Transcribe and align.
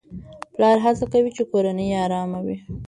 پلار 0.53 0.77
هڅه 0.85 1.05
کوي 1.11 1.29
چې 1.37 1.43
کورنۍ 1.51 1.87
يې 1.91 1.97
آرامه 2.05 2.39
وي. 2.45 2.57